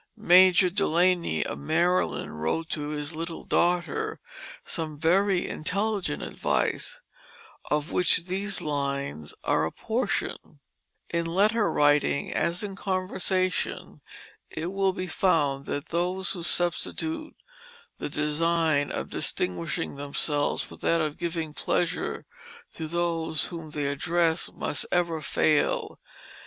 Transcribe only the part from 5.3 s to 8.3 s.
intelligent advice, of which